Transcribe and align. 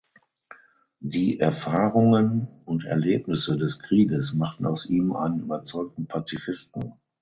Die 1.03 1.39
Erfahrungen 1.39 2.47
und 2.65 2.85
Erlebnisse 2.85 3.55
des 3.55 3.77
Krieges 3.77 4.33
machten 4.33 4.65
aus 4.65 4.87
ihm 4.87 5.15
einen 5.15 5.41
überzeugten 5.41 6.07
Pazifisten. 6.07 6.93